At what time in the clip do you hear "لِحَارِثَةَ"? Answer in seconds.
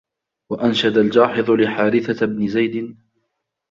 1.51-2.25